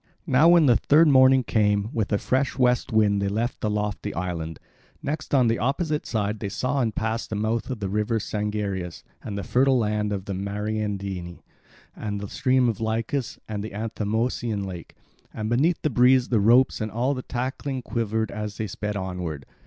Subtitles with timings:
[0.25, 4.15] Now when the third morning came, with a fresh west wind they left the lofty
[4.15, 4.57] island.
[5.03, 9.03] Next, on the opposite side they saw and passed the mouth of the river Sangarius
[9.21, 11.43] and the fertile land of the Mariandyni,
[11.95, 14.95] and the stream of Lycus and the Anthemoeisian lake;
[15.35, 19.45] and beneath the breeze the ropes and all the tackling quivered as they sped onward.